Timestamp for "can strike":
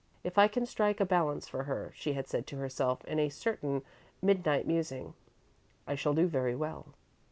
0.47-0.99